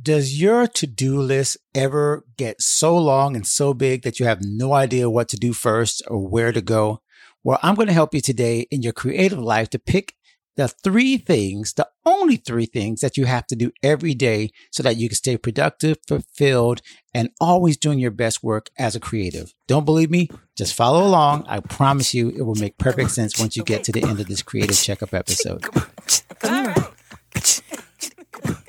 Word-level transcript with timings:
Does 0.00 0.40
your 0.40 0.66
to 0.68 0.86
do 0.86 1.20
list 1.20 1.56
ever 1.74 2.24
get 2.36 2.62
so 2.62 2.96
long 2.96 3.34
and 3.34 3.46
so 3.46 3.74
big 3.74 4.02
that 4.02 4.20
you 4.20 4.26
have 4.26 4.40
no 4.42 4.72
idea 4.72 5.10
what 5.10 5.28
to 5.30 5.36
do 5.36 5.52
first 5.52 6.02
or 6.08 6.26
where 6.26 6.52
to 6.52 6.60
go? 6.60 7.02
Well, 7.42 7.58
I'm 7.62 7.74
going 7.74 7.88
to 7.88 7.94
help 7.94 8.14
you 8.14 8.20
today 8.20 8.66
in 8.70 8.82
your 8.82 8.92
creative 8.92 9.38
life 9.38 9.70
to 9.70 9.78
pick 9.78 10.14
the 10.56 10.68
three 10.68 11.16
things, 11.16 11.72
the 11.72 11.88
only 12.04 12.36
three 12.36 12.66
things 12.66 13.00
that 13.00 13.16
you 13.16 13.24
have 13.24 13.46
to 13.46 13.56
do 13.56 13.72
every 13.82 14.14
day 14.14 14.50
so 14.70 14.82
that 14.82 14.96
you 14.96 15.08
can 15.08 15.16
stay 15.16 15.36
productive, 15.36 15.96
fulfilled, 16.06 16.82
and 17.14 17.30
always 17.40 17.76
doing 17.76 17.98
your 17.98 18.10
best 18.10 18.42
work 18.42 18.68
as 18.78 18.94
a 18.94 19.00
creative. 19.00 19.54
Don't 19.66 19.84
believe 19.84 20.10
me? 20.10 20.28
Just 20.56 20.74
follow 20.74 21.04
along. 21.04 21.46
I 21.48 21.60
promise 21.60 22.14
you 22.14 22.28
it 22.30 22.42
will 22.42 22.56
make 22.56 22.78
perfect 22.78 23.10
sense 23.10 23.40
once 23.40 23.56
you 23.56 23.64
get 23.64 23.84
to 23.84 23.92
the 23.92 24.02
end 24.02 24.20
of 24.20 24.26
this 24.26 24.42
creative 24.42 24.76
checkup 24.76 25.14
episode. 25.14 25.64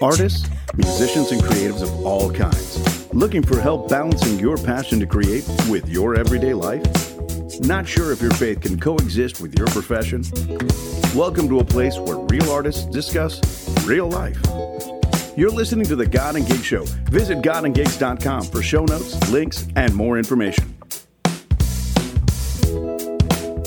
Artists, 0.01 0.49
musicians, 0.75 1.31
and 1.31 1.39
creatives 1.43 1.83
of 1.83 2.05
all 2.05 2.31
kinds. 2.31 3.13
Looking 3.13 3.43
for 3.43 3.59
help 3.59 3.87
balancing 3.87 4.39
your 4.39 4.57
passion 4.57 4.99
to 4.99 5.05
create 5.05 5.47
with 5.69 5.87
your 5.87 6.15
everyday 6.15 6.55
life? 6.55 6.83
Not 7.59 7.87
sure 7.87 8.11
if 8.11 8.19
your 8.19 8.31
faith 8.31 8.61
can 8.61 8.79
coexist 8.79 9.41
with 9.41 9.55
your 9.59 9.67
profession? 9.67 10.23
Welcome 11.15 11.47
to 11.49 11.59
a 11.59 11.63
place 11.63 11.99
where 11.99 12.17
real 12.17 12.49
artists 12.49 12.85
discuss 12.85 13.39
real 13.85 14.09
life. 14.09 14.41
You're 15.37 15.51
listening 15.51 15.85
to 15.85 15.95
the 15.95 16.07
God 16.07 16.35
and 16.35 16.47
Gigs 16.47 16.65
Show. 16.65 16.83
Visit 17.11 17.43
godandgigs.com 17.43 18.43
for 18.45 18.63
show 18.63 18.85
notes, 18.85 19.31
links, 19.31 19.67
and 19.75 19.93
more 19.93 20.17
information. 20.17 20.70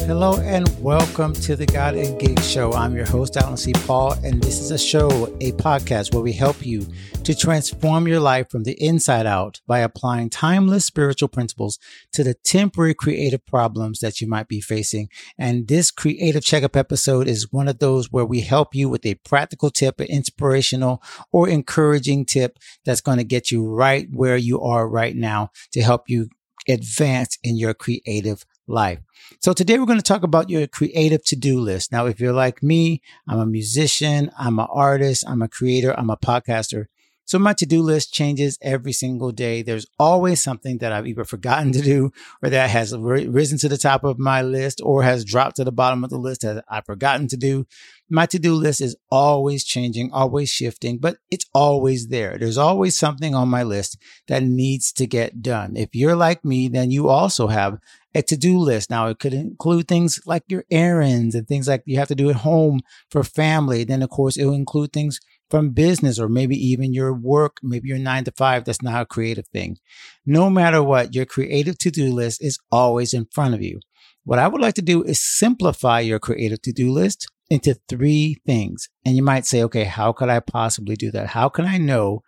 Hello 0.06 0.36
and 0.40 0.68
welcome 0.82 1.32
to 1.32 1.56
the 1.56 1.64
God 1.64 1.94
and 1.94 2.20
Gigs 2.20 2.46
Show. 2.46 2.74
I'm 2.74 2.94
your 2.94 3.06
host, 3.06 3.38
Allen 3.38 3.56
C. 3.56 3.72
Paul, 3.72 4.12
and 4.22 4.42
this 4.42 4.60
is 4.60 4.70
a 4.70 4.76
show, 4.76 5.08
a 5.40 5.52
podcast 5.52 6.12
where 6.12 6.22
we 6.22 6.34
help 6.34 6.64
you 6.64 6.86
to 7.22 7.34
transform 7.34 8.06
your 8.06 8.20
life 8.20 8.50
from 8.50 8.64
the 8.64 8.76
inside 8.84 9.24
out 9.24 9.62
by 9.66 9.78
applying 9.78 10.28
timeless 10.28 10.84
spiritual 10.84 11.28
principles 11.28 11.78
to 12.12 12.22
the 12.22 12.34
temporary 12.34 12.92
creative 12.92 13.46
problems 13.46 14.00
that 14.00 14.20
you 14.20 14.28
might 14.28 14.46
be 14.46 14.60
facing. 14.60 15.08
And 15.38 15.68
this 15.68 15.90
creative 15.90 16.44
checkup 16.44 16.76
episode 16.76 17.26
is 17.26 17.50
one 17.50 17.66
of 17.66 17.78
those 17.78 18.12
where 18.12 18.26
we 18.26 18.42
help 18.42 18.74
you 18.74 18.90
with 18.90 19.06
a 19.06 19.14
practical 19.14 19.70
tip, 19.70 20.00
an 20.00 20.08
inspirational 20.08 21.02
or 21.32 21.48
encouraging 21.48 22.26
tip 22.26 22.58
that's 22.84 23.00
going 23.00 23.18
to 23.18 23.24
get 23.24 23.50
you 23.50 23.66
right 23.66 24.06
where 24.12 24.36
you 24.36 24.60
are 24.60 24.86
right 24.86 25.16
now 25.16 25.50
to 25.72 25.80
help 25.80 26.10
you 26.10 26.28
advance 26.68 27.38
in 27.42 27.56
your 27.56 27.72
creative 27.72 28.44
life. 28.66 29.00
So 29.40 29.52
today 29.52 29.78
we're 29.78 29.86
going 29.86 29.98
to 29.98 30.02
talk 30.02 30.22
about 30.22 30.50
your 30.50 30.66
creative 30.66 31.24
to-do 31.24 31.60
list. 31.60 31.92
Now, 31.92 32.06
if 32.06 32.20
you're 32.20 32.32
like 32.32 32.62
me, 32.62 33.02
I'm 33.28 33.38
a 33.38 33.46
musician, 33.46 34.30
I'm 34.38 34.58
an 34.58 34.66
artist, 34.70 35.24
I'm 35.28 35.42
a 35.42 35.48
creator, 35.48 35.98
I'm 35.98 36.10
a 36.10 36.16
podcaster. 36.16 36.86
So 37.26 37.38
my 37.38 37.54
to-do 37.54 37.82
list 37.82 38.12
changes 38.12 38.58
every 38.60 38.92
single 38.92 39.32
day. 39.32 39.62
There's 39.62 39.86
always 39.98 40.42
something 40.42 40.78
that 40.78 40.92
I've 40.92 41.06
either 41.06 41.24
forgotten 41.24 41.72
to 41.72 41.80
do 41.80 42.10
or 42.42 42.50
that 42.50 42.70
has 42.70 42.96
risen 42.96 43.58
to 43.58 43.68
the 43.68 43.78
top 43.78 44.04
of 44.04 44.18
my 44.18 44.42
list 44.42 44.80
or 44.84 45.02
has 45.02 45.24
dropped 45.24 45.56
to 45.56 45.64
the 45.64 45.72
bottom 45.72 46.04
of 46.04 46.10
the 46.10 46.18
list 46.18 46.42
that 46.42 46.64
I've 46.68 46.84
forgotten 46.84 47.26
to 47.28 47.36
do. 47.36 47.66
My 48.10 48.26
to-do 48.26 48.54
list 48.54 48.82
is 48.82 48.96
always 49.10 49.64
changing, 49.64 50.12
always 50.12 50.50
shifting, 50.50 50.98
but 50.98 51.16
it's 51.30 51.46
always 51.54 52.08
there. 52.08 52.36
There's 52.36 52.58
always 52.58 52.98
something 52.98 53.34
on 53.34 53.48
my 53.48 53.62
list 53.62 53.96
that 54.28 54.42
needs 54.42 54.92
to 54.92 55.06
get 55.06 55.40
done. 55.40 55.76
If 55.76 55.94
you're 55.94 56.16
like 56.16 56.44
me, 56.44 56.68
then 56.68 56.90
you 56.90 57.08
also 57.08 57.46
have 57.46 57.78
a 58.14 58.22
to-do 58.22 58.58
list. 58.58 58.90
Now 58.90 59.08
it 59.08 59.18
could 59.18 59.34
include 59.34 59.88
things 59.88 60.20
like 60.26 60.44
your 60.48 60.64
errands 60.70 61.34
and 61.34 61.48
things 61.48 61.66
like 61.66 61.82
you 61.86 61.98
have 61.98 62.08
to 62.08 62.14
do 62.14 62.30
at 62.30 62.36
home 62.36 62.80
for 63.10 63.24
family. 63.24 63.84
Then 63.84 64.02
of 64.02 64.10
course 64.10 64.36
it 64.36 64.44
will 64.44 64.54
include 64.54 64.92
things 64.92 65.18
from 65.50 65.70
business 65.70 66.18
or 66.18 66.28
maybe 66.28 66.56
even 66.56 66.94
your 66.94 67.12
work, 67.12 67.58
maybe 67.62 67.88
your 67.88 67.98
nine 67.98 68.24
to 68.24 68.32
five. 68.32 68.64
That's 68.64 68.82
not 68.82 69.02
a 69.02 69.06
creative 69.06 69.46
thing. 69.48 69.78
No 70.26 70.50
matter 70.50 70.82
what, 70.82 71.14
your 71.14 71.26
creative 71.26 71.78
to-do 71.78 72.12
list 72.12 72.42
is 72.42 72.58
always 72.70 73.14
in 73.14 73.26
front 73.30 73.54
of 73.54 73.62
you. 73.62 73.80
What 74.24 74.38
I 74.38 74.48
would 74.48 74.60
like 74.60 74.74
to 74.74 74.82
do 74.82 75.02
is 75.02 75.20
simplify 75.20 76.00
your 76.00 76.18
creative 76.18 76.62
to-do 76.62 76.90
list 76.90 77.26
into 77.50 77.78
three 77.88 78.38
things. 78.46 78.88
And 79.04 79.16
you 79.16 79.22
might 79.22 79.44
say, 79.44 79.62
okay, 79.64 79.84
how 79.84 80.12
could 80.12 80.30
I 80.30 80.40
possibly 80.40 80.96
do 80.96 81.10
that? 81.10 81.28
How 81.28 81.48
can 81.48 81.66
I 81.66 81.78
know 81.78 82.22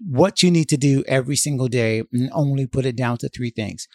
what 0.00 0.42
you 0.42 0.50
need 0.50 0.68
to 0.68 0.76
do 0.76 1.02
every 1.06 1.36
single 1.36 1.68
day 1.68 2.02
and 2.12 2.30
only 2.32 2.66
put 2.66 2.86
it 2.86 2.96
down 2.96 3.18
to 3.18 3.28
three 3.28 3.50
things? 3.50 3.88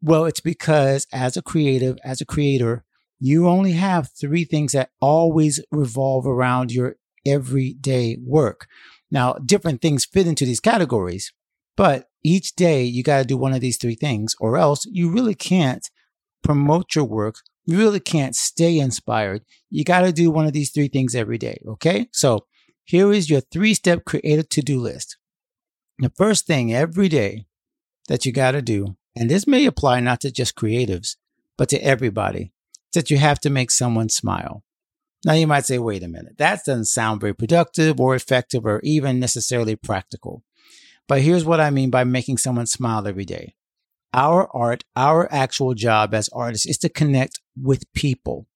Well, 0.00 0.24
it's 0.24 0.40
because 0.40 1.06
as 1.12 1.36
a 1.36 1.42
creative, 1.42 1.98
as 2.04 2.20
a 2.20 2.26
creator, 2.26 2.84
you 3.20 3.48
only 3.48 3.72
have 3.72 4.10
three 4.18 4.44
things 4.44 4.72
that 4.72 4.90
always 5.00 5.62
revolve 5.70 6.26
around 6.26 6.72
your 6.72 6.96
everyday 7.26 8.16
work. 8.22 8.66
Now, 9.10 9.34
different 9.34 9.80
things 9.80 10.04
fit 10.04 10.26
into 10.26 10.44
these 10.44 10.60
categories, 10.60 11.32
but 11.76 12.08
each 12.22 12.54
day 12.54 12.84
you 12.84 13.02
got 13.02 13.18
to 13.18 13.24
do 13.24 13.36
one 13.36 13.52
of 13.52 13.60
these 13.60 13.76
three 13.76 13.94
things, 13.94 14.34
or 14.40 14.56
else 14.56 14.86
you 14.86 15.10
really 15.10 15.34
can't 15.34 15.88
promote 16.42 16.94
your 16.94 17.04
work. 17.04 17.36
You 17.66 17.78
really 17.78 18.00
can't 18.00 18.36
stay 18.36 18.78
inspired. 18.78 19.44
You 19.70 19.84
got 19.84 20.02
to 20.02 20.12
do 20.12 20.30
one 20.30 20.46
of 20.46 20.52
these 20.52 20.70
three 20.70 20.88
things 20.88 21.14
every 21.14 21.38
day. 21.38 21.60
Okay. 21.66 22.08
So 22.12 22.46
here 22.84 23.12
is 23.12 23.30
your 23.30 23.40
three 23.40 23.74
step 23.74 24.04
creative 24.04 24.48
to 24.50 24.60
do 24.60 24.78
list. 24.78 25.16
The 25.98 26.12
first 26.16 26.46
thing 26.46 26.74
every 26.74 27.08
day 27.08 27.46
that 28.08 28.26
you 28.26 28.32
got 28.32 28.52
to 28.52 28.62
do 28.62 28.96
and 29.16 29.30
this 29.30 29.46
may 29.46 29.64
apply 29.66 30.00
not 30.00 30.20
to 30.22 30.30
just 30.30 30.56
creatives, 30.56 31.16
but 31.56 31.68
to 31.68 31.78
everybody, 31.78 32.52
is 32.72 32.94
that 32.94 33.10
you 33.10 33.18
have 33.18 33.38
to 33.40 33.50
make 33.50 33.70
someone 33.70 34.08
smile. 34.08 34.63
Now 35.24 35.32
you 35.32 35.46
might 35.46 35.64
say, 35.64 35.78
wait 35.78 36.02
a 36.02 36.08
minute, 36.08 36.38
that 36.38 36.64
doesn't 36.66 36.86
sound 36.86 37.20
very 37.20 37.34
productive 37.34 37.98
or 37.98 38.14
effective 38.14 38.66
or 38.66 38.80
even 38.82 39.18
necessarily 39.18 39.76
practical. 39.76 40.42
But 41.08 41.22
here's 41.22 41.44
what 41.44 41.60
I 41.60 41.70
mean 41.70 41.90
by 41.90 42.04
making 42.04 42.38
someone 42.38 42.66
smile 42.66 43.06
every 43.06 43.24
day. 43.24 43.54
Our 44.12 44.48
art, 44.54 44.84
our 44.94 45.32
actual 45.32 45.74
job 45.74 46.14
as 46.14 46.28
artists 46.28 46.66
is 46.66 46.78
to 46.78 46.88
connect 46.88 47.40
with 47.60 47.92
people. 47.94 48.46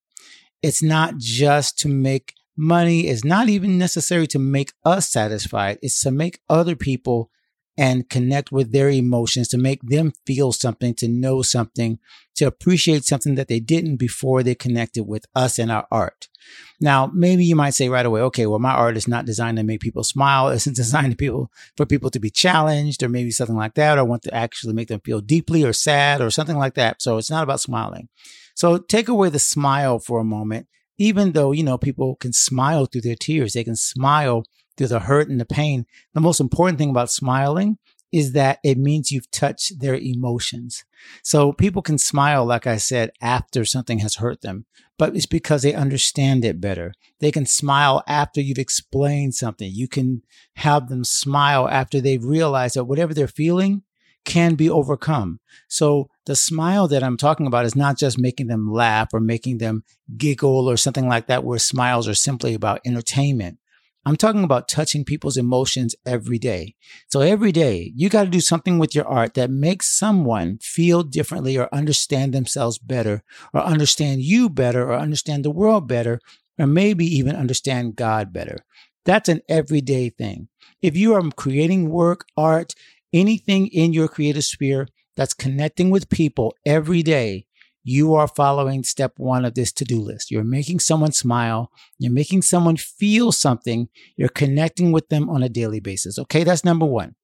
It's 0.63 0.83
not 0.83 1.17
just 1.19 1.79
to 1.81 1.89
make 1.89 2.35
money. 2.57 3.09
It's 3.09 3.25
not 3.25 3.49
even 3.49 3.79
necessary 3.79 4.27
to 4.29 4.39
make 4.39 4.73
us 4.85 5.09
satisfied. 5.11 5.79
It's 5.83 6.01
to 6.03 6.11
make 6.11 6.41
other 6.49 6.77
people 6.77 7.31
and 7.79 8.11
connect 8.11 8.51
with 8.51 8.73
their 8.73 8.91
emotions 8.91 9.47
to 9.47 9.57
make 9.57 9.81
them 9.83 10.13
feel 10.27 10.51
something, 10.51 10.95
to 10.95 11.07
know 11.07 11.43
something, 11.43 12.01
to 12.35 12.45
appreciate 12.45 13.05
something 13.05 13.37
that 13.37 13.47
they 13.47 13.61
didn't 13.61 13.97
before 13.97 14.43
they 14.43 14.57
connected 14.57 15.05
with 15.05 15.25
us 15.37 15.61
and 15.61 15.71
our 15.71 15.87
art. 15.93 16.27
Now, 16.81 17.09
maybe 17.15 17.45
you 17.45 17.55
might 17.55 17.75
say 17.75 17.89
right 17.89 18.05
away, 18.05 18.21
okay, 18.23 18.47
well, 18.47 18.59
my 18.59 18.73
art 18.73 18.97
is 18.97 19.07
not 19.07 19.27
designed 19.27 19.59
to 19.59 19.63
make 19.63 19.81
people 19.81 20.03
smile. 20.03 20.49
It's 20.59 20.65
designed 20.65 21.13
to 21.13 21.17
people 21.17 21.53
for 21.77 21.87
people 21.87 22.11
to 22.11 22.19
be 22.19 22.31
challenged 22.31 23.03
or 23.05 23.09
maybe 23.09 23.31
something 23.31 23.57
like 23.57 23.75
that, 23.75 23.97
or 23.97 24.05
want 24.05 24.23
to 24.25 24.35
actually 24.35 24.75
make 24.75 24.89
them 24.89 25.01
feel 25.05 25.21
deeply 25.21 25.63
or 25.63 25.73
sad 25.73 26.21
or 26.21 26.31
something 26.31 26.59
like 26.59 26.75
that. 26.75 27.01
So 27.01 27.17
it's 27.17 27.31
not 27.31 27.45
about 27.45 27.61
smiling. 27.61 28.09
So 28.57 28.79
take 28.79 29.09
away 29.09 29.29
the 29.29 29.39
smile 29.39 30.01
for 30.01 30.19
a 30.19 30.25
moment. 30.25 30.67
Even 30.99 31.31
though, 31.31 31.53
you 31.53 31.63
know, 31.63 31.79
people 31.79 32.17
can 32.17 32.33
smile 32.33 32.87
through 32.87 33.03
their 33.03 33.15
tears, 33.15 33.53
they 33.53 33.63
can 33.63 33.77
smile 33.77 34.43
through 34.79 34.89
the 34.89 35.01
hurt 35.01 35.29
and 35.29 35.41
the 35.41 35.45
pain. 35.45 35.85
The 36.15 36.21
most 36.21 36.41
important 36.41 36.79
thing 36.79 36.91
about 36.91 37.11
smiling 37.11 37.77
is 38.11 38.33
that 38.33 38.59
it 38.65 38.79
means 38.79 39.13
you've 39.13 39.31
touched 39.31 39.81
their 39.81 39.95
emotions. 39.95 40.85
So 41.23 41.53
people 41.53 41.83
can 41.83 41.99
smile, 41.99 42.45
like 42.47 42.67
I 42.67 42.79
said, 42.79 43.11
after 43.21 43.65
something 43.65 43.99
has 43.99 44.17
hurt 44.17 44.41
them, 44.41 44.65
but 44.99 45.15
it's 45.15 45.27
because 45.27 45.63
they 45.63 45.75
understand 45.75 46.45
it 46.45 46.61
better. 46.61 46.95
They 47.21 47.31
can 47.31 47.45
smile 47.45 48.03
after 48.09 48.41
you've 48.41 48.59
explained 48.59 49.35
something. 49.35 49.71
You 49.73 49.89
can 49.89 50.23
have 50.57 50.89
them 50.89 51.05
smile 51.05 51.69
after 51.69 52.01
they've 52.01 52.25
realized 52.25 52.77
that 52.77 52.85
whatever 52.85 53.13
they're 53.13 53.29
feeling 53.29 53.83
can 54.25 54.55
be 54.55 54.69
overcome. 54.69 55.41
So 55.69 56.11
the 56.27 56.37
smile 56.37 56.89
that 56.89 57.03
I'm 57.03 57.17
talking 57.17 57.47
about 57.47 57.65
is 57.65 57.77
not 57.77 57.99
just 57.99 58.19
making 58.19 58.49
them 58.49 58.71
laugh 58.71 59.09
or 59.13 59.21
making 59.21 59.59
them 59.59 59.85
giggle 60.17 60.69
or 60.69 60.77
something 60.77 61.09
like 61.09 61.27
that, 61.29 61.45
where 61.45 61.59
smiles 61.59 62.09
are 62.09 62.15
simply 62.15 62.55
about 62.55 62.81
entertainment. 62.85 63.59
I'm 64.09 64.17
talking 64.17 64.43
about 64.43 64.69
touching 64.69 65.05
people's 65.05 65.37
emotions 65.37 65.95
every 66.07 66.39
day. 66.39 66.77
So 67.09 67.21
every 67.21 67.53
day 67.53 67.93
you 67.95 68.09
got 68.09 68.25
to 68.25 68.31
do 68.31 68.41
something 68.41 68.79
with 68.79 68.95
your 68.95 69.07
art 69.07 69.35
that 69.35 69.51
makes 69.51 69.87
someone 69.87 70.61
feel 70.63 71.03
differently 71.03 71.59
or 71.59 71.69
understand 71.75 72.33
themselves 72.33 72.79
better 72.79 73.23
or 73.53 73.61
understand 73.61 74.23
you 74.23 74.49
better 74.49 74.89
or 74.89 74.95
understand 74.95 75.45
the 75.45 75.51
world 75.51 75.87
better 75.87 76.21
or 76.59 76.67
maybe 76.67 77.05
even 77.05 77.37
understand 77.37 77.97
God 77.97 78.33
better. 78.33 78.65
That's 79.05 79.29
an 79.29 79.43
everyday 79.47 80.09
thing. 80.09 80.49
If 80.81 80.97
you 80.97 81.13
are 81.13 81.31
creating 81.33 81.91
work, 81.91 82.25
art, 82.35 82.75
anything 83.13 83.67
in 83.67 83.93
your 83.93 84.09
creative 84.09 84.45
sphere 84.45 84.89
that's 85.19 85.35
connecting 85.35 85.91
with 85.91 86.09
people 86.09 86.57
every 86.65 87.03
day, 87.03 87.45
you 87.85 88.15
are 88.15 88.29
following 88.29 88.85
step 88.85 89.15
one 89.17 89.45
of 89.45 89.55
this 89.55 89.73
to 89.73 89.85
do 89.85 90.01
list. 90.01 90.31
You're 90.31 90.45
making 90.45 90.81
someone 90.81 91.13
smile. 91.13 91.71
You're 91.99 92.13
making 92.13 92.43
someone 92.43 92.77
feel 92.77 93.33
something. 93.33 93.89
You're 94.17 94.29
connecting 94.29 94.93
with 94.93 95.09
them 95.09 95.29
on 95.31 95.43
a 95.43 95.49
daily 95.49 95.81
basis. 95.81 96.19
Okay, 96.19 96.45
that's 96.45 96.65
number 96.65 96.87
one. 96.87 97.15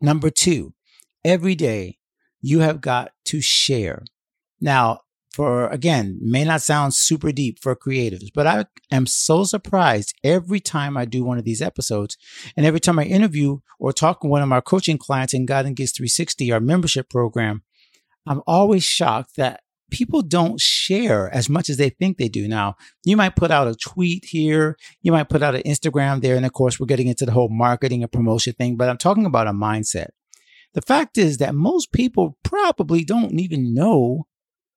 Number 0.00 0.30
two, 0.30 0.74
every 1.24 1.54
day 1.54 1.98
you 2.40 2.60
have 2.60 2.80
got 2.80 3.12
to 3.26 3.40
share. 3.40 4.04
Now, 4.60 5.00
for 5.30 5.68
again 5.68 6.18
may 6.20 6.44
not 6.44 6.60
sound 6.60 6.92
super 6.92 7.30
deep 7.30 7.58
for 7.60 7.76
creatives 7.76 8.30
but 8.34 8.46
i 8.46 8.64
am 8.90 9.06
so 9.06 9.44
surprised 9.44 10.12
every 10.24 10.58
time 10.58 10.96
i 10.96 11.04
do 11.04 11.24
one 11.24 11.38
of 11.38 11.44
these 11.44 11.62
episodes 11.62 12.16
and 12.56 12.66
every 12.66 12.80
time 12.80 12.98
i 12.98 13.04
interview 13.04 13.58
or 13.78 13.92
talk 13.92 14.22
with 14.22 14.30
one 14.30 14.42
of 14.42 14.48
my 14.48 14.60
coaching 14.60 14.98
clients 14.98 15.32
in 15.32 15.46
god 15.46 15.66
and 15.66 15.76
gigs 15.76 15.92
360 15.92 16.50
our 16.50 16.60
membership 16.60 17.08
program 17.08 17.62
i'm 18.26 18.42
always 18.46 18.82
shocked 18.82 19.36
that 19.36 19.60
people 19.90 20.22
don't 20.22 20.60
share 20.60 21.32
as 21.34 21.48
much 21.48 21.68
as 21.68 21.76
they 21.76 21.90
think 21.90 22.16
they 22.16 22.28
do 22.28 22.46
now 22.48 22.74
you 23.04 23.16
might 23.16 23.36
put 23.36 23.50
out 23.50 23.68
a 23.68 23.74
tweet 23.74 24.24
here 24.24 24.76
you 25.02 25.12
might 25.12 25.28
put 25.28 25.42
out 25.42 25.54
an 25.54 25.62
instagram 25.62 26.20
there 26.20 26.36
and 26.36 26.46
of 26.46 26.52
course 26.52 26.78
we're 26.78 26.86
getting 26.86 27.08
into 27.08 27.26
the 27.26 27.32
whole 27.32 27.48
marketing 27.50 28.02
and 28.02 28.12
promotion 28.12 28.52
thing 28.54 28.76
but 28.76 28.88
i'm 28.88 28.98
talking 28.98 29.26
about 29.26 29.46
a 29.46 29.52
mindset 29.52 30.08
the 30.72 30.82
fact 30.82 31.18
is 31.18 31.38
that 31.38 31.54
most 31.54 31.92
people 31.92 32.36
probably 32.44 33.04
don't 33.04 33.38
even 33.40 33.74
know 33.74 34.26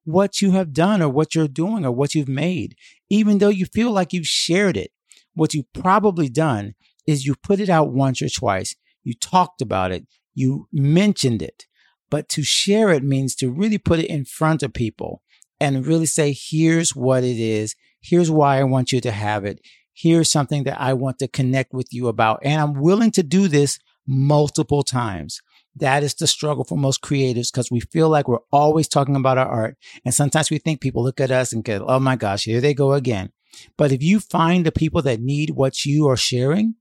what 0.06 0.42
you 0.42 0.52
have 0.52 0.74
done 0.74 1.02
or 1.02 1.10
what 1.10 1.36
you're 1.36 1.48
doing 1.48 1.86
or 1.86 1.92
what 1.92 2.16
you've 2.16 2.28
made, 2.28 2.76
even 3.10 3.38
though 3.38 3.50
you 3.50 3.66
feel 3.66 3.92
like 3.92 4.14
you've 4.14 4.28
shared 4.28 4.76
it. 4.76 4.92
What 5.34 5.54
you've 5.54 5.72
probably 5.74 6.30
done 6.30 6.74
is 7.08 7.26
you 7.26 7.36
put 7.36 7.60
it 7.60 7.70
out 7.70 7.92
once 7.92 8.22
or 8.22 8.30
twice. 8.30 8.76
You 9.04 9.14
talked 9.14 9.62
about 9.62 9.92
it. 9.92 10.06
You 10.34 10.68
mentioned 10.72 11.42
it. 11.42 11.66
But 12.14 12.30
to 12.30 12.44
share 12.44 12.92
it 12.92 13.04
means 13.04 13.34
to 13.38 13.50
really 13.50 13.80
put 13.80 13.98
it 13.98 14.06
in 14.06 14.24
front 14.24 14.62
of 14.62 14.72
people 14.72 15.24
and 15.60 15.88
really 15.88 16.06
say, 16.06 16.32
here's 16.32 16.96
what 16.96 17.24
it 17.24 17.40
is. 17.40 17.76
Here's 18.04 18.30
why 18.30 18.60
I 18.60 18.66
want 18.66 18.92
you 18.92 19.02
to 19.02 19.10
have 19.12 19.46
it. 19.46 19.60
Here's 19.96 20.30
something 20.30 20.64
that 20.66 20.80
I 20.80 20.94
want 20.94 21.18
to 21.18 21.28
connect 21.28 21.74
with 21.74 21.88
you 21.92 22.08
about. 22.08 22.42
And 22.44 22.62
I'm 22.62 22.76
willing 22.76 23.10
to 23.14 23.24
do 23.24 23.48
this 23.48 23.80
multiple 24.06 24.84
times. 24.84 25.42
That 25.76 26.04
is 26.04 26.14
the 26.14 26.28
struggle 26.28 26.64
for 26.64 26.78
most 26.78 27.02
creatives 27.02 27.52
because 27.52 27.72
we 27.72 27.80
feel 27.80 28.10
like 28.10 28.28
we're 28.28 28.46
always 28.52 28.88
talking 28.88 29.16
about 29.16 29.40
our 29.40 29.48
art. 29.48 29.78
And 30.06 30.14
sometimes 30.14 30.52
we 30.52 30.60
think 30.60 30.82
people 30.82 31.04
look 31.04 31.20
at 31.20 31.32
us 31.32 31.52
and 31.52 31.64
go, 31.64 31.84
oh 31.88 32.00
my 32.00 32.16
gosh, 32.16 32.44
here 32.44 32.62
they 32.62 32.76
go 32.76 32.94
again. 32.94 33.32
But 33.76 33.92
if 33.92 34.04
you 34.04 34.20
find 34.20 34.68
the 34.68 34.72
people 34.72 35.02
that 35.02 35.20
need 35.20 35.50
what 35.50 35.84
you 35.84 36.08
are 36.10 36.16
sharing, 36.16 36.76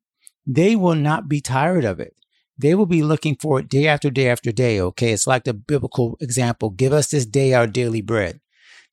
they 0.46 0.76
will 0.76 0.94
not 0.94 1.26
be 1.26 1.40
tired 1.40 1.86
of 1.86 2.00
it. 2.00 2.14
They 2.58 2.74
will 2.74 2.86
be 2.86 3.02
looking 3.02 3.36
for 3.36 3.58
it 3.58 3.68
day 3.68 3.86
after 3.86 4.10
day 4.10 4.28
after 4.28 4.52
day. 4.52 4.80
Okay. 4.80 5.12
It's 5.12 5.26
like 5.26 5.44
the 5.44 5.54
biblical 5.54 6.16
example 6.20 6.70
give 6.70 6.92
us 6.92 7.08
this 7.08 7.26
day 7.26 7.54
our 7.54 7.66
daily 7.66 8.02
bread. 8.02 8.40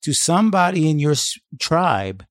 To 0.02 0.12
somebody 0.12 0.88
in 0.88 0.98
your 0.98 1.14
tribe, 1.58 2.24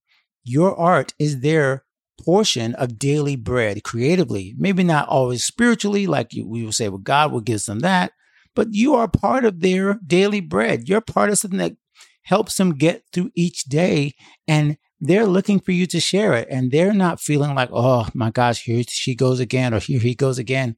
your 0.44 0.76
art 0.76 1.14
is 1.20 1.42
their 1.42 1.86
portion 2.20 2.74
of 2.76 3.00
daily 3.00 3.36
bread 3.36 3.84
creatively. 3.84 4.56
Maybe 4.58 4.84
not 4.84 5.08
always 5.08 5.46
spiritually, 5.46 6.08
like 6.08 6.32
we 6.34 6.64
will 6.64 6.72
say, 6.72 6.90
well, 6.90 6.98
God 6.98 7.32
will 7.32 7.42
give 7.42 7.64
them 7.64 7.80
that, 7.80 8.12
but 8.56 8.70
you 8.72 8.96
are 8.96 9.08
part 9.08 9.46
of 9.46 9.62
their 9.62 10.00
daily 10.06 10.42
bread. 10.42 10.90
You're 10.90 11.02
part 11.02 11.30
of 11.30 11.38
something 11.38 11.60
that 11.60 11.78
helps 12.24 12.58
them 12.58 12.74
get 12.76 13.04
through 13.14 13.32
each 13.36 13.66
day. 13.66 14.16
And 14.48 14.78
they're 15.00 15.26
looking 15.26 15.60
for 15.60 15.72
you 15.72 15.86
to 15.88 16.00
share 16.00 16.34
it. 16.34 16.48
And 16.50 16.72
they're 16.72 16.94
not 16.94 17.22
feeling 17.22 17.56
like, 17.56 17.70
oh 17.72 18.08
my 18.14 18.32
gosh, 18.32 18.64
here 18.64 18.84
she 18.88 19.16
goes 19.16 19.40
again, 19.40 19.74
or 19.74 19.80
here 19.80 20.00
he 20.00 20.16
goes 20.16 20.38
again. 20.38 20.76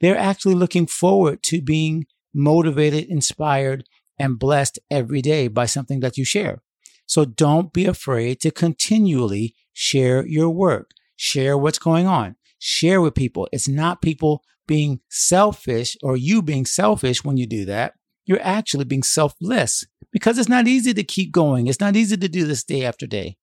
They're 0.00 0.18
actually 0.18 0.54
looking 0.54 0.86
forward 0.86 1.42
to 1.44 1.62
being 1.62 2.06
motivated, 2.34 3.04
inspired, 3.04 3.84
and 4.18 4.38
blessed 4.38 4.78
every 4.90 5.22
day 5.22 5.48
by 5.48 5.66
something 5.66 6.00
that 6.00 6.16
you 6.18 6.24
share. 6.24 6.62
So 7.06 7.24
don't 7.24 7.72
be 7.72 7.86
afraid 7.86 8.40
to 8.40 8.50
continually 8.50 9.54
share 9.72 10.26
your 10.26 10.50
work, 10.50 10.90
share 11.16 11.56
what's 11.56 11.78
going 11.78 12.06
on, 12.06 12.36
share 12.58 13.00
with 13.00 13.14
people. 13.14 13.48
It's 13.52 13.68
not 13.68 14.02
people 14.02 14.42
being 14.66 15.00
selfish 15.10 15.96
or 16.02 16.16
you 16.16 16.42
being 16.42 16.64
selfish 16.64 17.24
when 17.24 17.36
you 17.36 17.46
do 17.46 17.64
that. 17.66 17.94
You're 18.24 18.42
actually 18.42 18.84
being 18.84 19.02
selfless 19.02 19.84
because 20.10 20.38
it's 20.38 20.48
not 20.48 20.66
easy 20.66 20.94
to 20.94 21.04
keep 21.04 21.32
going. 21.32 21.66
It's 21.66 21.80
not 21.80 21.96
easy 21.96 22.16
to 22.16 22.28
do 22.28 22.46
this 22.46 22.64
day 22.64 22.84
after 22.84 23.06
day. 23.06 23.36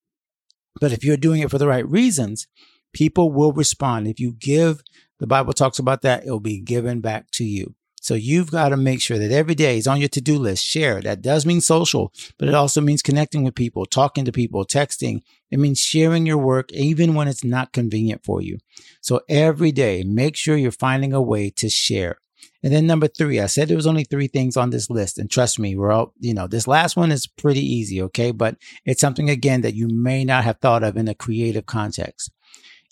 But 0.80 0.92
if 0.92 1.04
you're 1.04 1.18
doing 1.18 1.42
it 1.42 1.52
for 1.52 1.60
the 1.60 1.68
right 1.68 1.88
reasons, 1.88 2.48
people 2.94 3.32
will 3.32 3.54
respond. 3.54 4.08
If 4.08 4.20
you 4.20 4.34
give, 4.34 4.82
the 5.20 5.28
Bible 5.28 5.54
talks 5.54 5.80
about 5.80 6.02
that, 6.02 6.26
it 6.26 6.32
will 6.32 6.40
be 6.40 6.60
given 6.60 7.02
back 7.02 7.32
to 7.32 7.44
you. 7.44 7.76
So 8.02 8.16
you've 8.16 8.50
got 8.50 8.70
to 8.70 8.78
make 8.78 9.00
sure 9.00 9.20
that 9.20 9.32
every 9.32 9.54
day 9.54 9.78
is 9.78 9.86
on 9.86 10.00
your 10.00 10.10
to-do 10.10 10.40
list. 10.40 10.66
Share. 10.66 11.02
That 11.02 11.22
does 11.22 11.46
mean 11.46 11.62
social, 11.62 12.12
but 12.40 12.48
it 12.48 12.56
also 12.56 12.82
means 12.82 13.04
connecting 13.04 13.44
with 13.44 13.54
people, 13.54 13.86
talking 13.86 14.26
to 14.26 14.32
people, 14.32 14.66
texting. 14.66 15.22
It 15.52 15.60
means 15.60 15.80
sharing 15.80 16.26
your 16.26 16.40
work 16.40 16.72
even 16.72 17.14
when 17.14 17.28
it's 17.28 17.44
not 17.44 17.74
convenient 17.74 18.26
for 18.26 18.42
you. 18.42 18.58
So 19.02 19.22
every 19.30 19.72
day, 19.72 20.04
make 20.04 20.36
sure 20.36 20.58
you're 20.58 20.72
finding 20.72 21.14
a 21.14 21.22
way 21.22 21.52
to 21.52 21.70
share. 21.70 22.18
And 22.64 22.74
then 22.74 22.88
number 22.88 23.08
three, 23.08 23.40
I 23.40 23.46
said 23.46 23.68
there 23.68 23.78
was 23.78 23.86
only 23.86 24.04
three 24.04 24.28
things 24.28 24.58
on 24.58 24.72
this 24.72 24.90
list. 24.90 25.20
And 25.20 25.30
trust 25.30 25.60
me, 25.60 25.76
we're 25.76 25.92
all, 25.92 26.14
you 26.20 26.34
know, 26.34 26.48
this 26.48 26.68
last 26.68 26.96
one 26.96 27.12
is 27.12 27.28
pretty 27.28 27.62
easy. 27.62 28.02
Okay. 28.02 28.32
But 28.32 28.58
it's 28.84 29.02
something 29.02 29.30
again 29.30 29.62
that 29.62 29.76
you 29.76 29.88
may 29.88 30.26
not 30.26 30.44
have 30.44 30.58
thought 30.60 30.84
of 30.84 30.98
in 30.98 31.08
a 31.08 31.14
creative 31.14 31.68
context. 31.68 32.32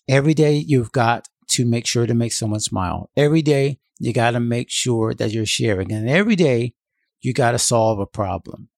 Every 0.09 0.33
day 0.33 0.55
you've 0.57 0.91
got 0.91 1.27
to 1.49 1.65
make 1.65 1.85
sure 1.85 2.07
to 2.07 2.15
make 2.15 2.33
someone 2.33 2.59
smile. 2.59 3.11
Every 3.15 3.43
day 3.43 3.77
you 3.99 4.11
got 4.11 4.31
to 4.31 4.39
make 4.39 4.71
sure 4.71 5.13
that 5.13 5.31
you're 5.31 5.45
sharing. 5.45 5.91
And 5.91 6.09
every 6.09 6.35
day, 6.35 6.73
you 7.21 7.33
got 7.33 7.51
to 7.51 7.59
solve 7.59 7.99
a 7.99 8.07
problem. 8.07 8.69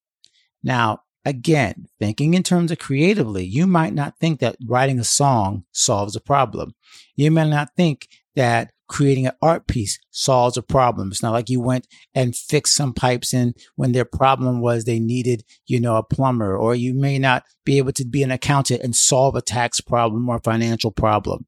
Now, 0.64 1.04
again, 1.24 1.86
thinking 2.00 2.34
in 2.34 2.44
terms 2.44 2.72
of 2.72 2.80
creatively, 2.80 3.46
you 3.46 3.66
might 3.66 3.94
not 3.94 4.18
think 4.18 4.40
that 4.40 4.58
writing 4.66 5.00
a 5.00 5.06
song 5.06 5.64
solves 5.72 6.16
a 6.16 6.22
problem. 6.22 6.74
You 7.16 7.32
may 7.32 7.50
not 7.50 7.70
think 7.78 8.08
that 8.36 8.74
creating 8.92 9.26
an 9.26 9.34
art 9.42 9.66
piece 9.66 9.98
solves 10.12 10.58
a 10.58 10.62
problem. 10.62 11.10
It's 11.10 11.24
not 11.24 11.32
like 11.32 11.50
you 11.50 11.60
went 11.60 11.88
and 12.14 12.36
fixed 12.36 12.76
some 12.76 12.94
pipes 12.94 13.34
in 13.34 13.56
when 13.76 13.94
their 13.94 14.06
problem 14.06 14.62
was 14.62 14.84
they 14.84 15.00
needed, 15.00 15.44
you 15.66 15.80
know, 15.80 15.96
a 15.96 16.04
plumber, 16.04 16.56
or 16.56 16.76
you 16.76 16.94
may 16.94 17.18
not 17.18 17.44
be 17.66 17.80
able 17.80 17.94
to 17.94 18.06
be 18.06 18.22
an 18.22 18.32
accountant 18.32 18.84
and 18.84 18.96
solve 18.96 19.36
a 19.36 19.42
tax 19.42 19.82
problem 19.82 20.30
or 20.30 20.40
financial 20.40 20.92
problem. 20.92 21.48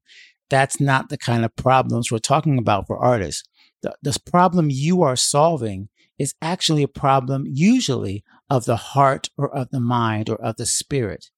That's 0.50 0.80
not 0.80 1.08
the 1.08 1.18
kind 1.18 1.44
of 1.44 1.54
problems 1.54 2.10
we're 2.10 2.18
talking 2.18 2.58
about 2.58 2.86
for 2.86 2.98
artists 2.98 3.44
the, 3.84 3.94
this 4.02 4.18
problem 4.18 4.68
you 4.70 5.02
are 5.02 5.14
solving 5.14 5.88
is 6.18 6.34
actually 6.42 6.82
a 6.82 6.88
problem 6.88 7.44
usually 7.46 8.24
of 8.50 8.64
the 8.64 8.76
heart 8.76 9.28
or 9.36 9.54
of 9.54 9.70
the 9.70 9.80
mind 9.80 10.28
or 10.28 10.36
of 10.36 10.56
the 10.56 10.66
spirit. 10.66 11.30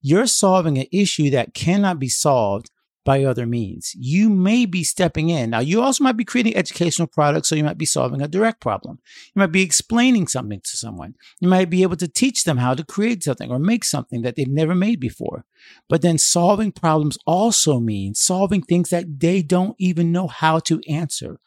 You're 0.00 0.26
solving 0.26 0.76
an 0.76 0.86
issue 0.92 1.30
that 1.30 1.54
cannot 1.54 1.98
be 1.98 2.08
solved 2.08 2.70
by 3.04 3.24
other 3.24 3.46
means. 3.46 3.94
You 3.96 4.30
may 4.30 4.66
be 4.66 4.82
stepping 4.82 5.28
in. 5.28 5.50
Now, 5.50 5.60
you 5.60 5.82
also 5.82 6.02
might 6.02 6.16
be 6.16 6.24
creating 6.24 6.56
educational 6.56 7.06
products, 7.06 7.48
so 7.48 7.54
you 7.54 7.64
might 7.64 7.78
be 7.78 7.84
solving 7.84 8.22
a 8.22 8.28
direct 8.28 8.60
problem. 8.60 8.98
You 9.34 9.40
might 9.40 9.52
be 9.52 9.62
explaining 9.62 10.26
something 10.26 10.60
to 10.60 10.76
someone. 10.76 11.14
You 11.40 11.48
might 11.48 11.70
be 11.70 11.82
able 11.82 11.96
to 11.96 12.08
teach 12.08 12.44
them 12.44 12.56
how 12.56 12.74
to 12.74 12.84
create 12.84 13.22
something 13.22 13.50
or 13.50 13.58
make 13.58 13.84
something 13.84 14.22
that 14.22 14.36
they've 14.36 14.48
never 14.48 14.74
made 14.74 15.00
before. 15.00 15.44
But 15.88 16.02
then 16.02 16.18
solving 16.18 16.72
problems 16.72 17.18
also 17.26 17.80
means 17.80 18.20
solving 18.20 18.62
things 18.62 18.90
that 18.90 19.20
they 19.20 19.42
don't 19.42 19.76
even 19.78 20.12
know 20.12 20.26
how 20.28 20.58
to 20.60 20.80
answer. 20.88 21.38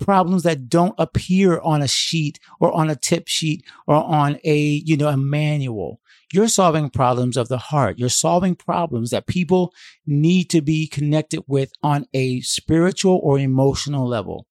Problems 0.00 0.42
that 0.42 0.68
don't 0.68 0.94
appear 0.98 1.60
on 1.60 1.80
a 1.80 1.88
sheet 1.88 2.38
or 2.60 2.72
on 2.72 2.90
a 2.90 2.96
tip 2.96 3.28
sheet 3.28 3.64
or 3.86 3.96
on 3.96 4.38
a, 4.44 4.58
you 4.58 4.96
know, 4.96 5.08
a 5.08 5.16
manual. 5.16 6.00
You're 6.34 6.48
solving 6.48 6.90
problems 6.90 7.36
of 7.36 7.46
the 7.46 7.58
heart. 7.58 7.96
You're 7.96 8.08
solving 8.08 8.56
problems 8.56 9.10
that 9.10 9.28
people 9.28 9.72
need 10.04 10.50
to 10.50 10.60
be 10.60 10.88
connected 10.88 11.44
with 11.46 11.70
on 11.80 12.08
a 12.12 12.40
spiritual 12.40 13.20
or 13.22 13.38
emotional 13.38 14.08
level. 14.08 14.48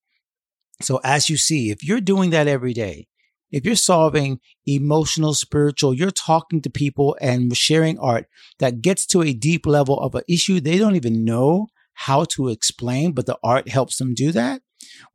So 0.81 1.01
as 1.03 1.29
you 1.29 1.35
see, 1.35 1.71
if 1.71 1.83
you're 1.83 1.99
doing 1.99 2.29
that 2.29 2.47
every 2.47 2.71
day, 2.71 3.09
if 3.51 3.65
you're 3.65 3.75
solving 3.75 4.39
emotional, 4.65 5.33
spiritual, 5.33 5.93
you're 5.93 6.09
talking 6.09 6.61
to 6.61 6.69
people 6.69 7.17
and 7.19 7.53
sharing 7.53 7.99
art 7.99 8.27
that 8.59 8.81
gets 8.81 9.05
to 9.07 9.21
a 9.21 9.33
deep 9.33 9.65
level 9.65 9.99
of 9.99 10.15
an 10.15 10.23
issue 10.29 10.61
they 10.61 10.77
don't 10.77 10.95
even 10.95 11.25
know 11.25 11.67
how 11.95 12.23
to 12.35 12.47
explain, 12.47 13.11
but 13.11 13.25
the 13.25 13.37
art 13.43 13.67
helps 13.67 13.97
them 13.97 14.13
do 14.13 14.31
that. 14.31 14.61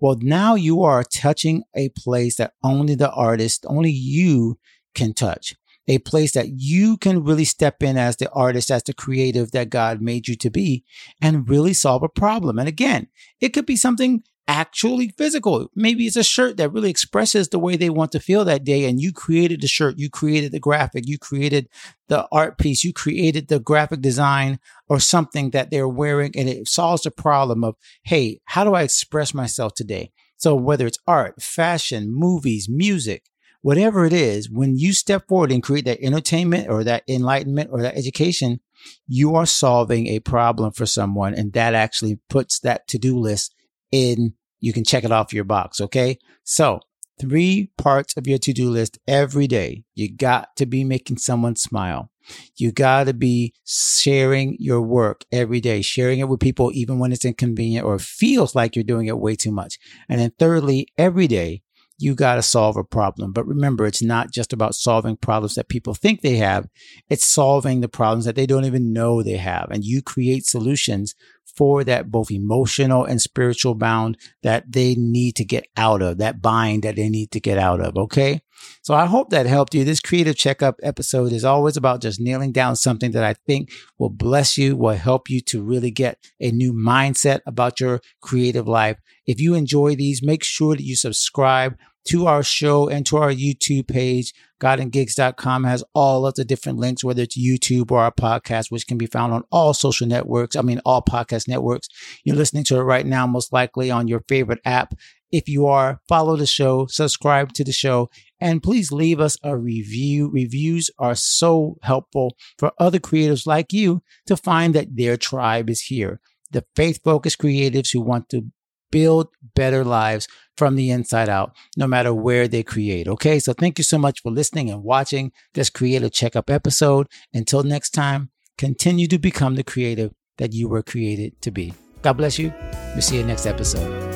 Well, 0.00 0.18
now 0.20 0.54
you 0.54 0.82
are 0.82 1.02
touching 1.02 1.62
a 1.74 1.88
place 1.96 2.36
that 2.36 2.52
only 2.62 2.94
the 2.94 3.10
artist, 3.10 3.64
only 3.66 3.90
you 3.90 4.58
can 4.94 5.14
touch 5.14 5.54
a 5.88 5.98
place 5.98 6.32
that 6.32 6.50
you 6.50 6.98
can 6.98 7.24
really 7.24 7.44
step 7.44 7.82
in 7.82 7.96
as 7.96 8.16
the 8.16 8.30
artist, 8.30 8.70
as 8.70 8.82
the 8.84 8.92
creative 8.92 9.50
that 9.52 9.70
God 9.70 10.00
made 10.00 10.28
you 10.28 10.36
to 10.36 10.50
be 10.50 10.84
and 11.20 11.48
really 11.48 11.72
solve 11.72 12.02
a 12.02 12.08
problem. 12.08 12.58
And 12.58 12.68
again, 12.68 13.08
it 13.40 13.50
could 13.50 13.66
be 13.66 13.76
something 13.76 14.22
actually 14.46 15.08
physical. 15.18 15.70
Maybe 15.74 16.06
it's 16.06 16.16
a 16.16 16.24
shirt 16.24 16.56
that 16.56 16.72
really 16.72 16.90
expresses 16.90 17.48
the 17.48 17.58
way 17.58 17.76
they 17.76 17.90
want 17.90 18.12
to 18.12 18.20
feel 18.20 18.44
that 18.44 18.64
day. 18.64 18.86
And 18.86 19.00
you 19.00 19.12
created 19.12 19.60
the 19.60 19.68
shirt, 19.68 19.98
you 19.98 20.08
created 20.08 20.52
the 20.52 20.60
graphic, 20.60 21.04
you 21.06 21.18
created 21.18 21.68
the 22.08 22.26
art 22.32 22.56
piece, 22.58 22.84
you 22.84 22.92
created 22.92 23.48
the 23.48 23.60
graphic 23.60 24.00
design 24.00 24.58
or 24.88 25.00
something 25.00 25.50
that 25.50 25.70
they're 25.70 25.88
wearing. 25.88 26.32
And 26.34 26.48
it 26.48 26.66
solves 26.66 27.02
the 27.02 27.10
problem 27.10 27.62
of, 27.62 27.76
hey, 28.04 28.40
how 28.44 28.64
do 28.64 28.74
I 28.74 28.82
express 28.82 29.34
myself 29.34 29.74
today? 29.74 30.12
So 30.38 30.54
whether 30.54 30.86
it's 30.86 30.98
art, 31.06 31.42
fashion, 31.42 32.10
movies, 32.10 32.68
music, 32.70 33.24
whatever 33.62 34.04
it 34.04 34.12
is, 34.12 34.50
when 34.50 34.76
you 34.76 34.92
step 34.92 35.28
forward 35.28 35.52
and 35.52 35.62
create 35.62 35.84
that 35.84 36.00
entertainment 36.00 36.68
or 36.68 36.84
that 36.84 37.04
enlightenment 37.08 37.70
or 37.72 37.82
that 37.82 37.96
education, 37.96 38.60
you 39.06 39.34
are 39.34 39.46
solving 39.46 40.06
a 40.06 40.20
problem 40.20 40.72
for 40.72 40.86
someone. 40.86 41.34
And 41.34 41.52
that 41.52 41.74
actually 41.74 42.20
puts 42.28 42.60
that 42.60 42.86
to 42.88 42.98
do 42.98 43.18
list 43.18 43.54
in, 43.90 44.34
you 44.60 44.72
can 44.72 44.84
check 44.84 45.04
it 45.04 45.12
off 45.12 45.32
your 45.32 45.44
box. 45.44 45.80
Okay. 45.80 46.18
So 46.44 46.80
three 47.20 47.70
parts 47.76 48.16
of 48.16 48.26
your 48.26 48.38
to 48.38 48.52
do 48.52 48.70
list 48.70 48.98
every 49.06 49.46
day. 49.46 49.84
You 49.94 50.14
got 50.14 50.54
to 50.56 50.66
be 50.66 50.84
making 50.84 51.18
someone 51.18 51.56
smile. 51.56 52.10
You 52.56 52.72
got 52.72 53.04
to 53.04 53.14
be 53.14 53.54
sharing 53.64 54.56
your 54.60 54.82
work 54.82 55.24
every 55.32 55.60
day, 55.60 55.80
sharing 55.80 56.18
it 56.18 56.28
with 56.28 56.40
people, 56.40 56.70
even 56.74 56.98
when 56.98 57.10
it's 57.10 57.24
inconvenient 57.24 57.86
or 57.86 57.98
feels 57.98 58.54
like 58.54 58.76
you're 58.76 58.84
doing 58.84 59.06
it 59.06 59.18
way 59.18 59.34
too 59.34 59.50
much. 59.50 59.78
And 60.08 60.20
then 60.20 60.32
thirdly, 60.38 60.88
every 60.98 61.26
day, 61.26 61.62
you 61.98 62.14
got 62.14 62.36
to 62.36 62.42
solve 62.42 62.76
a 62.76 62.84
problem. 62.84 63.32
But 63.32 63.46
remember, 63.46 63.84
it's 63.84 64.02
not 64.02 64.32
just 64.32 64.52
about 64.52 64.74
solving 64.74 65.16
problems 65.16 65.56
that 65.56 65.68
people 65.68 65.94
think 65.94 66.20
they 66.20 66.36
have. 66.36 66.68
It's 67.10 67.26
solving 67.26 67.80
the 67.80 67.88
problems 67.88 68.24
that 68.24 68.36
they 68.36 68.46
don't 68.46 68.64
even 68.64 68.92
know 68.92 69.22
they 69.22 69.36
have. 69.36 69.68
And 69.70 69.84
you 69.84 70.00
create 70.00 70.46
solutions 70.46 71.14
for 71.56 71.84
that 71.84 72.10
both 72.10 72.30
emotional 72.30 73.04
and 73.04 73.20
spiritual 73.20 73.74
bound 73.74 74.16
that 74.42 74.70
they 74.70 74.94
need 74.94 75.36
to 75.36 75.44
get 75.44 75.66
out 75.76 76.02
of, 76.02 76.18
that 76.18 76.40
bind 76.40 76.82
that 76.82 76.96
they 76.96 77.08
need 77.08 77.30
to 77.32 77.40
get 77.40 77.58
out 77.58 77.80
of. 77.80 77.96
Okay. 77.96 78.42
So 78.82 78.94
I 78.94 79.06
hope 79.06 79.30
that 79.30 79.46
helped 79.46 79.74
you. 79.74 79.84
This 79.84 80.00
creative 80.00 80.36
checkup 80.36 80.80
episode 80.82 81.32
is 81.32 81.44
always 81.44 81.76
about 81.76 82.02
just 82.02 82.20
nailing 82.20 82.52
down 82.52 82.76
something 82.76 83.12
that 83.12 83.24
I 83.24 83.34
think 83.34 83.70
will 83.98 84.10
bless 84.10 84.58
you, 84.58 84.76
will 84.76 84.94
help 84.94 85.30
you 85.30 85.40
to 85.42 85.62
really 85.62 85.90
get 85.90 86.18
a 86.40 86.50
new 86.50 86.72
mindset 86.72 87.40
about 87.46 87.80
your 87.80 88.00
creative 88.20 88.66
life. 88.66 88.98
If 89.26 89.40
you 89.40 89.54
enjoy 89.54 89.94
these, 89.94 90.22
make 90.22 90.42
sure 90.42 90.74
that 90.74 90.82
you 90.82 90.96
subscribe 90.96 91.76
to 92.08 92.26
our 92.26 92.42
show 92.42 92.88
and 92.88 93.04
to 93.06 93.18
our 93.18 93.30
YouTube 93.30 93.86
page. 93.86 94.32
GodandGigs.com 94.60 95.64
has 95.64 95.84
all 95.94 96.26
of 96.26 96.34
the 96.34 96.44
different 96.44 96.78
links, 96.78 97.04
whether 97.04 97.22
it's 97.22 97.38
YouTube 97.38 97.90
or 97.90 98.00
our 98.00 98.12
podcast, 98.12 98.70
which 98.70 98.86
can 98.86 98.98
be 98.98 99.06
found 99.06 99.32
on 99.32 99.44
all 99.52 99.74
social 99.74 100.06
networks. 100.06 100.56
I 100.56 100.62
mean, 100.62 100.80
all 100.84 101.02
podcast 101.02 101.46
networks. 101.48 101.88
You're 102.24 102.36
listening 102.36 102.64
to 102.64 102.76
it 102.76 102.82
right 102.82 103.06
now, 103.06 103.26
most 103.26 103.52
likely 103.52 103.90
on 103.90 104.08
your 104.08 104.24
favorite 104.26 104.60
app. 104.64 104.94
If 105.30 105.48
you 105.48 105.66
are, 105.66 106.00
follow 106.08 106.36
the 106.36 106.46
show, 106.46 106.86
subscribe 106.86 107.52
to 107.52 107.64
the 107.64 107.72
show, 107.72 108.08
and 108.40 108.62
please 108.62 108.90
leave 108.90 109.20
us 109.20 109.36
a 109.42 109.56
review. 109.56 110.30
Reviews 110.32 110.90
are 110.98 111.14
so 111.14 111.76
helpful 111.82 112.34
for 112.58 112.72
other 112.78 112.98
creatives 112.98 113.46
like 113.46 113.72
you 113.72 114.02
to 114.26 114.36
find 114.38 114.74
that 114.74 114.96
their 114.96 115.18
tribe 115.18 115.68
is 115.68 115.82
here. 115.82 116.20
The 116.50 116.64
faith 116.74 117.00
focused 117.04 117.38
creatives 117.38 117.92
who 117.92 118.00
want 118.00 118.30
to 118.30 118.46
build 118.90 119.28
better 119.54 119.84
lives 119.84 120.28
from 120.56 120.74
the 120.74 120.90
inside 120.90 121.28
out, 121.28 121.54
no 121.76 121.86
matter 121.86 122.12
where 122.12 122.48
they 122.48 122.62
create. 122.62 123.06
Okay. 123.06 123.38
So 123.38 123.52
thank 123.52 123.78
you 123.78 123.84
so 123.84 123.98
much 123.98 124.20
for 124.20 124.30
listening 124.30 124.70
and 124.70 124.82
watching 124.82 125.32
this 125.54 125.70
creative 125.70 126.12
checkup 126.12 126.50
episode. 126.50 127.06
Until 127.32 127.62
next 127.62 127.90
time, 127.90 128.30
continue 128.56 129.06
to 129.06 129.18
become 129.18 129.54
the 129.54 129.62
creative 129.62 130.12
that 130.38 130.52
you 130.52 130.68
were 130.68 130.82
created 130.82 131.40
to 131.42 131.50
be. 131.50 131.74
God 132.02 132.14
bless 132.14 132.38
you. 132.38 132.52
We'll 132.92 133.02
see 133.02 133.16
you 133.16 133.24
next 133.24 133.46
episode. 133.46 134.08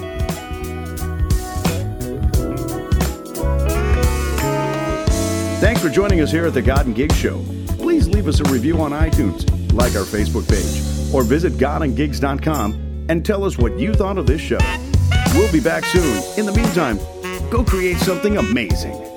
Thanks 5.61 5.81
for 5.81 5.89
joining 5.89 6.21
us 6.21 6.33
here 6.33 6.47
at 6.47 6.55
the 6.55 6.63
God 6.63 6.87
and 6.87 6.95
Gigs 6.95 7.17
Show. 7.17 7.45
Please 7.79 8.09
leave 8.09 8.27
us 8.27 8.41
a 8.41 8.45
review 8.45 8.81
on 8.81 8.91
iTunes, 8.91 9.49
like 9.73 9.95
our 9.95 10.03
Facebook 10.03 10.49
page, 10.49 11.15
or 11.15 11.23
visit 11.23 11.53
godandgigs.com 11.53 12.92
and 13.09 13.25
tell 13.25 13.45
us 13.45 13.59
what 13.59 13.79
you 13.79 13.95
thought 13.95 14.19
of 14.19 14.27
this 14.27 14.41
show. 14.41 14.59
We'll 15.35 15.53
be 15.53 15.61
back 15.61 15.85
soon. 15.85 16.39
In 16.39 16.47
the 16.47 16.53
meantime, 16.53 16.99
go 17.51 17.65
create 17.65 17.99
something 17.99 18.37
amazing. 18.37 19.12